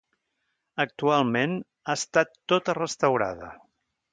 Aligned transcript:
Actualment 0.83 1.53
ha 1.61 1.97
estat 1.99 2.35
tota 2.55 2.77
restaurada. 2.79 3.53